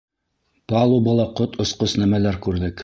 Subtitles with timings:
[0.73, 2.79] Палубала ҡот осҡос нәмәләр күрҙек.